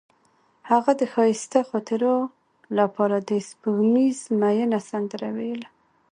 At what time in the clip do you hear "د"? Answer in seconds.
1.01-1.03, 3.29-3.31